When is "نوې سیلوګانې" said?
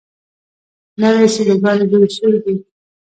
1.01-1.85